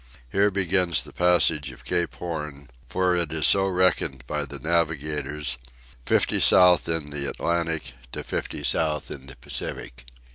Here 0.31 0.49
begins 0.49 1.03
the 1.03 1.13
passage 1.13 1.69
of 1.69 1.85
Cape 1.85 2.15
Horn, 2.15 2.71
for 2.87 3.15
so 3.17 3.21
it 3.21 3.31
is 3.31 3.53
reckoned 3.53 4.25
by 4.25 4.45
the 4.45 4.57
navigators—fifty 4.57 6.39
south 6.39 6.89
in 6.89 7.11
the 7.11 7.29
Atlantic 7.29 7.93
to 8.11 8.23
fifty 8.23 8.63
south 8.63 9.11
in 9.11 9.27
the 9.27 9.35
Pacific. 9.35 10.05